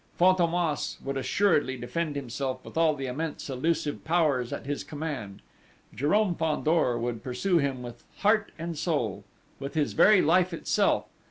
Fantômas 0.19 0.99
would 1.03 1.15
assuredly 1.15 1.77
defend 1.77 2.15
himself 2.15 2.65
with 2.65 2.75
all 2.75 2.95
the 2.95 3.05
immense 3.05 3.47
elusive 3.51 4.03
powers 4.03 4.51
at 4.51 4.65
his 4.65 4.83
command: 4.83 5.43
Jérôme 5.95 6.35
Fandor 6.39 6.97
would 6.97 7.21
pursue 7.21 7.59
him 7.59 7.83
with 7.83 8.03
heart 8.21 8.51
and 8.57 8.75
soul, 8.75 9.25
with 9.59 9.75
his 9.75 9.93
very 9.93 10.23
life 10.23 10.53
itself! 10.55 11.05